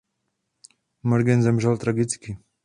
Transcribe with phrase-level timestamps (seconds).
[1.03, 2.37] Morgan zemřel tragicky.